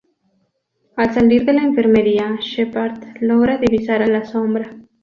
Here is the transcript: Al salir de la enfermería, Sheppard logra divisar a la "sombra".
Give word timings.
Al 0.95 1.13
salir 1.13 1.45
de 1.45 1.53
la 1.53 1.61
enfermería, 1.61 2.35
Sheppard 2.41 3.21
logra 3.21 3.59
divisar 3.59 4.01
a 4.01 4.07
la 4.07 4.25
"sombra". 4.25 4.75